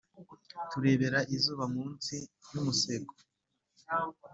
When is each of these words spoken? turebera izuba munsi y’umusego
turebera 0.71 1.19
izuba 1.35 1.65
munsi 1.75 2.15
y’umusego 2.53 3.13